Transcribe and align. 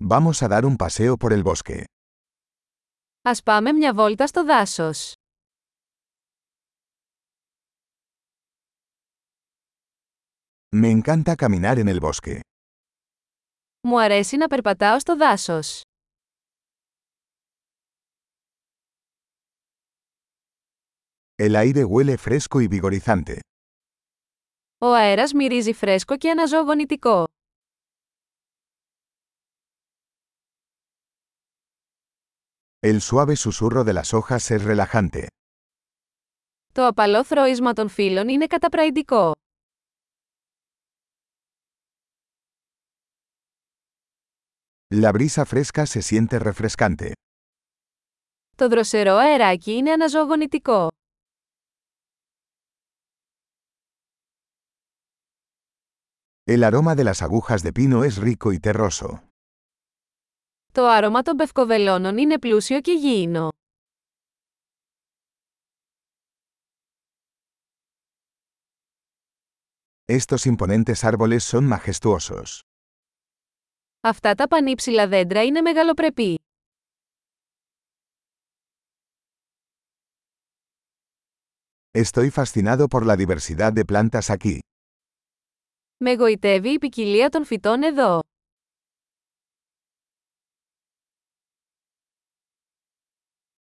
Vamos 0.00 0.42
a 0.42 0.48
dar 0.48 0.64
un 0.64 0.76
paseo 0.76 1.16
por 1.16 1.32
el 1.32 1.42
bosque. 1.42 1.84
Ας 3.22 3.42
πάμε 3.42 3.72
μια 3.72 3.94
βόλτα 3.94 4.26
στο 4.26 4.44
δάσος. 4.44 5.12
Me 10.70 10.90
encanta 10.90 11.34
caminar 11.36 11.78
en 11.78 11.88
el 11.88 12.00
bosque. 12.00 12.40
Μου 13.80 14.00
αρέσει 14.00 14.36
να 14.36 14.46
περπατάω 14.48 15.00
στο 15.00 15.16
δάσος. 15.16 15.82
El 21.36 21.54
aire 21.56 21.84
huele 21.84 22.16
fresco 22.16 22.60
y 22.60 22.68
vigorizante. 22.68 23.38
Ο 24.78 24.86
αέρας 24.86 25.32
μυρίζει 25.32 25.72
φρέσκο 25.72 26.16
και 26.16 26.30
αναζωογονητικό. 26.30 27.24
El 32.87 33.01
suave 33.01 33.35
susurro 33.35 33.83
de 33.83 33.93
las 33.93 34.13
hojas 34.13 34.51
es 34.51 34.63
relajante. 34.63 35.27
Το 36.73 36.87
απαλό 36.87 37.23
θροίσμα 37.23 37.73
των 37.73 37.89
φύλων 37.89 38.27
είναι 38.29 38.47
καταπραϊντικό. 38.47 39.31
La 44.95 45.11
brisa 45.11 45.45
fresca 45.45 45.85
se 45.85 46.01
siente 46.01 46.39
refrescante. 46.39 47.11
Το 48.55 48.67
δροσερό 48.67 49.15
αεράκι 49.15 49.71
είναι 49.71 49.91
αναζωογονητικό. 49.91 50.87
El 56.45 56.63
aroma 56.63 56.95
de 56.95 57.03
las 57.03 57.21
agujas 57.21 57.63
de 57.63 57.71
pino 57.71 58.03
es 58.03 58.17
rico 58.17 58.51
y 58.53 58.59
terroso. 58.59 59.26
Το 60.78 60.86
άρωμα 60.86 61.22
των 61.22 61.36
πευκοβελώνων 61.36 62.18
είναι 62.18 62.38
πλούσιο 62.38 62.80
και 62.80 62.92
γήινο. 62.92 63.48
Estos 70.04 70.44
imponentes 70.44 71.02
árboles 71.02 71.42
son 71.50 71.64
majestuosos. 71.68 72.60
Αυτά 74.00 74.34
τα 74.34 74.48
πανύψηλα 74.48 75.08
δέντρα 75.08 75.44
είναι 75.44 75.60
μεγαλοπρεπή. 75.60 76.38
Estoy 81.90 82.30
fascinado 82.30 82.86
por 82.88 83.06
la 83.06 83.16
diversidad 83.16 83.72
de 83.72 83.84
plantas 83.84 84.36
aquí. 84.36 84.58
Με 85.96 86.14
γοητεύει 86.14 86.68
η 86.68 86.78
ποικιλία 86.78 87.28
των 87.28 87.44
φυτών 87.44 87.82
εδώ. 87.82 88.27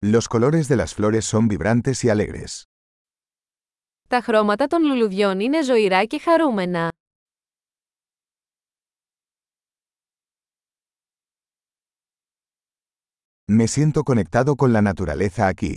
Los 0.00 0.28
colores 0.28 0.68
de 0.68 0.76
las 0.76 0.94
flores 0.94 1.24
son 1.24 1.48
vibrantes 1.48 2.04
y 2.04 2.08
alegres. 2.10 2.64
Τα 4.08 4.20
χρώματα 4.20 4.66
των 4.66 4.82
λουλουδιών 4.82 5.40
είναι 5.40 5.62
ζωηρά 5.62 6.04
και 6.04 6.18
χαρούμενα. 6.18 6.92
Me 13.48 13.68
siento 13.68 14.02
conectado 14.02 14.56
con 14.56 14.72
la 14.72 14.82
naturaleza 14.82 15.46
aquí. 15.46 15.74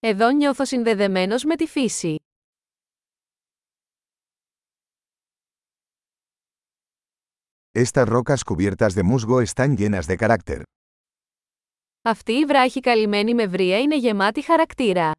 Εδώ 0.00 0.30
νιώθω 0.30 0.64
συνδεδεμένος 0.64 1.44
με 1.44 1.56
τη 1.56 1.66
φύση. 1.66 2.16
Estas 7.74 8.08
rocas 8.08 8.44
cubiertas 8.44 8.94
de 8.94 9.02
musgo 9.02 9.40
están 9.40 9.76
llenas 9.76 10.06
de 10.06 10.16
carácter. 10.16 10.62
Αυτή 12.09 12.31
η 12.31 12.45
βράχη 12.45 12.79
καλυμμένη 12.79 13.33
με 13.33 13.47
βρία 13.47 13.79
είναι 13.79 13.97
γεμάτη 13.97 14.41
χαρακτήρα. 14.41 15.11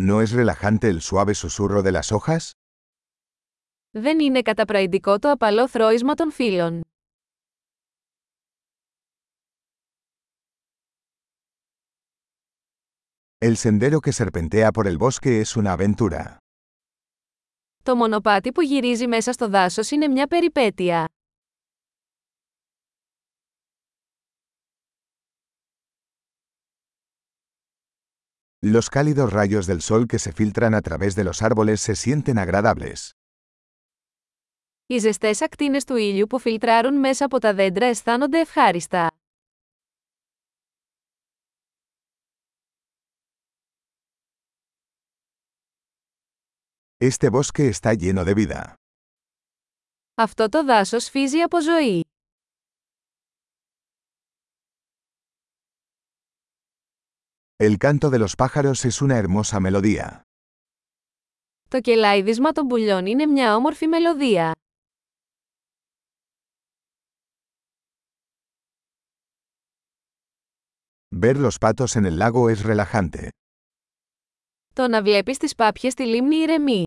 ¿No 0.00 0.22
es 0.22 0.30
relajante 0.32 0.88
el 0.88 1.00
suave 1.00 1.34
susurro 1.34 1.82
de 1.82 1.92
las 1.92 2.12
hojas? 2.12 2.50
Δεν 3.90 4.20
είναι 4.20 4.42
καταπραϊντικό 4.42 5.18
το 5.18 5.30
απαλό 5.30 5.68
θρώισμα 5.68 6.14
των 6.14 6.32
φύλων. 6.32 6.80
El 13.38 13.56
sendero 13.56 14.00
que 14.00 14.12
serpentea 14.12 14.70
por 14.72 14.86
el 14.86 14.98
bosque 14.98 15.40
es 15.40 15.56
una 15.56 15.72
aventura. 15.72 16.41
Το 17.82 17.96
μονοπάτι 17.96 18.52
που 18.52 18.62
γυρίζει 18.62 19.06
μέσα 19.06 19.32
στο 19.32 19.48
δάσος 19.48 19.90
είναι 19.90 20.08
μια 20.08 20.26
περιπέτεια. 20.26 21.08
Los 28.64 28.88
cálidos 28.88 29.32
rayos 29.32 29.66
del 29.66 29.80
sol 29.80 30.06
que 30.06 30.18
se 30.18 30.32
filtran 30.32 30.74
a 30.74 30.80
través 30.80 31.14
de 31.14 31.24
los 31.24 31.42
árboles 31.42 31.80
se 31.80 31.94
sienten 31.94 32.38
agradables. 32.38 33.10
Οι 34.86 34.98
ζεστές 34.98 35.40
ακτίνες 35.40 35.84
του 35.84 35.96
ήλιου 35.96 36.26
που 36.26 36.38
φιλτράρουν 36.38 36.94
μέσα 36.98 37.24
από 37.24 37.38
τα 37.38 37.54
δέντρα 37.54 37.86
αισθάνονται 37.86 38.40
ευχάριστα. 38.40 39.21
Este 47.01 47.29
bosque 47.29 47.67
está 47.67 47.93
lleno 47.93 48.23
de 48.25 48.33
vida. 48.33 48.73
Αυτό 50.15 50.49
το 50.49 50.65
δάσος 50.65 51.09
φύζει 51.09 51.41
από 51.41 51.61
ζωή. 51.61 52.03
El 57.59 57.77
canto 57.77 58.09
de 58.09 58.19
los 58.19 58.35
pájaros 58.35 58.85
es 58.85 59.01
una 59.01 59.17
hermosa 59.17 59.59
melodía. 59.59 60.21
Το 61.69 61.81
κελάιδισμα 61.81 62.51
των 62.51 62.67
πουλιών 62.67 63.05
είναι 63.05 63.25
μια 63.25 63.55
όμορφη 63.55 63.87
μελωδία. 63.87 64.51
Ver 71.21 71.37
los 71.37 71.57
patos 71.59 71.95
en 71.95 72.05
el 72.05 72.17
lago 72.19 72.49
es 72.49 72.61
relajante. 72.63 73.29
Το 74.73 74.87
να 74.87 75.01
βλέπεις 75.01 75.37
τις 75.37 75.55
πάπιες 75.55 75.93
στη 75.93 76.05
λίμνη 76.05 76.35
ηρεμεί. 76.35 76.83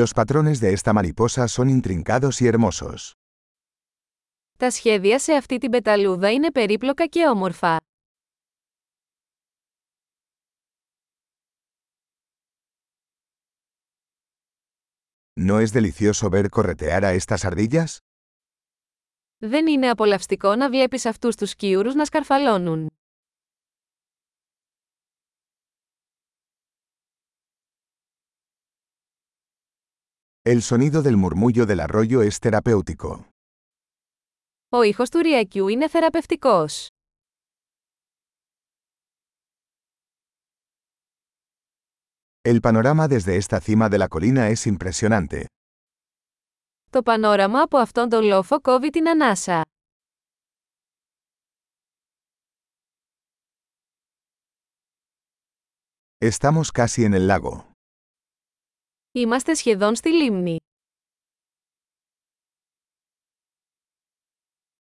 Los 0.00 0.14
patrones 0.14 0.60
de 0.60 0.72
esta 0.76 0.92
mariposa 0.92 1.48
son 1.48 1.68
intrincados 1.68 2.40
y 2.40 2.46
hermosos. 2.46 3.12
Τα 4.58 4.70
σχέδια 4.70 5.18
σε 5.18 5.32
αυτή 5.32 5.58
την 5.58 5.70
πεταλούδα 5.70 6.32
είναι 6.32 6.50
περίπλοκα 6.50 7.06
και 7.06 7.26
όμορφα. 7.26 7.76
¿No 15.40 15.60
es 15.60 15.72
delicioso 15.72 16.30
ver 16.30 16.48
corretear 16.50 17.04
a 17.04 17.14
estas 17.14 17.44
ardillas? 17.44 17.96
Δεν 19.38 19.66
είναι 19.66 19.90
απολαυστικό 19.90 20.54
να 20.54 20.68
βλέπεις 20.68 21.06
αυτούς 21.06 21.36
τους 21.36 21.50
σκιούρους 21.50 21.94
να 21.94 22.04
σκαρφαλώνουν. 22.04 22.97
El 30.47 30.61
sonido 30.61 31.01
del 31.01 31.17
murmullo 31.17 31.65
del 31.65 31.79
arroyo 31.79 32.21
es 32.21 32.39
terapéutico. 32.39 33.25
Ο 34.69 34.81
ήχος 34.81 35.09
του 35.09 35.19
ριακιού 35.19 35.67
είναι 35.67 35.87
θεραπευτικός. 35.89 36.87
El 42.45 42.59
panorama 42.59 43.07
desde 43.07 43.37
esta 43.37 43.59
cima 43.61 43.89
de 43.89 43.97
la 43.97 44.07
colina 44.07 44.49
es 44.49 44.65
impresionante. 44.65 45.45
Το 46.89 47.01
πανόραμα 47.03 47.61
από 47.61 47.77
αυτόν 47.77 48.09
τον 48.09 48.23
λόφο 48.23 48.61
κόβει 48.61 48.89
την 48.89 49.09
ανάσα. 49.09 49.61
Estamos 56.19 56.71
casi 56.71 57.03
en 57.03 57.13
el 57.13 57.27
lago. 57.27 57.66
Είμαστε 59.17 59.53
σχεδόν 59.53 59.95
στη 59.95 60.09
λίμνη. 60.09 60.57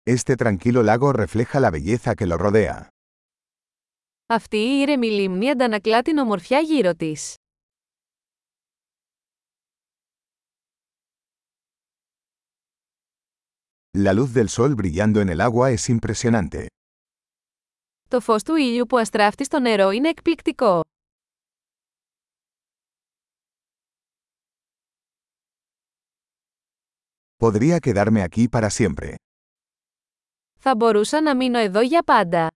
Este 0.04 0.36
tranquilo 0.36 0.82
lago 0.84 1.14
refleja 1.14 1.60
la 1.60 1.70
belleza 1.72 2.16
que 2.16 2.26
lo 2.26 2.38
rodea. 2.38 2.88
Αυτή 4.26 4.58
η 4.58 4.80
ήρεμη 4.80 5.08
λίμνη 5.08 5.50
αντανακλά 5.50 6.02
την 6.02 6.18
ομορφιά 6.18 6.60
γύρω 6.60 6.96
της. 6.96 7.36
La 13.98 14.14
luz 14.14 14.34
del 14.34 14.50
sol 14.50 14.76
brillando 14.76 15.20
en 15.22 15.30
el 15.30 15.42
agua 15.42 15.72
es 15.72 15.98
impresionante. 15.98 16.66
Το 18.10 18.20
φως 18.20 18.44
του 18.44 18.56
ήλιου 18.56 18.86
που 18.86 18.98
αστράφτει 18.98 19.44
στο 19.44 19.60
νερό 19.60 19.92
είναι 19.92 20.10
εκπληκτικό. 20.10 20.82
Podría 27.44 27.80
quedarme 27.80 28.22
aquí 28.22 28.48
para 28.50 28.70
siempre. 28.70 29.16
Θα 30.60 30.76
μπορούσα 30.76 31.22
να 31.22 31.36
μείνω 31.36 31.58
εδώ 31.58 31.82
για 31.82 32.04
πάντα. 32.04 32.48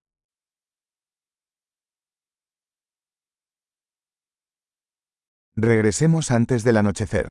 Regresemos 5.56 6.32
antes 6.32 6.64
del 6.64 6.76
anochecer. 6.78 7.26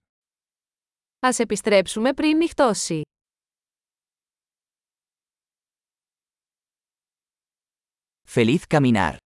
Ας 1.19 1.39
επιστρέψουμε 1.39 2.13
πριν 2.13 2.37
νυχτώσει. 2.37 3.03
Feliz 8.35 8.63
caminar. 8.69 9.17